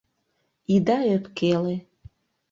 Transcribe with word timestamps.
Ида 0.75 0.97
ӧпкеле. 1.15 1.75